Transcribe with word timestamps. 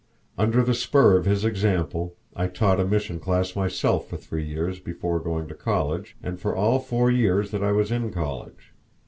Under 0.35 0.63
the 0.63 0.73
spur 0.73 1.15
of 1.15 1.25
his 1.25 1.45
example 1.45 2.15
I 2.35 2.47
taught 2.47 2.79
a 2.79 2.85
mission 2.87 3.19
class 3.19 3.55
myself 3.55 4.09
for 4.09 4.17
three 4.17 4.43
years 4.43 4.79
before 4.79 5.19
going 5.19 5.47
to 5.49 5.53
college 5.53 6.17
and 6.23 6.39
for 6.39 6.55
all 6.55 6.79
four 6.79 7.11
years 7.11 7.51
that 7.51 7.63
I 7.63 7.71
was 7.71 7.91
in 7.91 8.09
college. 8.09 8.73